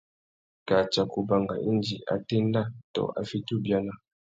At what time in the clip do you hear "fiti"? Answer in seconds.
3.29-3.51